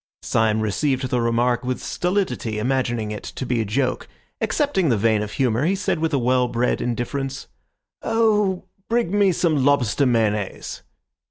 [0.23, 4.07] Syme received the remark with stolidity, imagining it to be a joke.
[4.41, 7.45] Accepting the vein of humour, he said, with a well bred indifference—
[8.01, 10.81] "Oh, bring me some lobster mayonnaise."